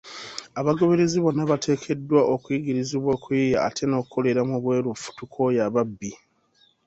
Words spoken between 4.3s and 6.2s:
mu bwerufu; tukooye ababbi.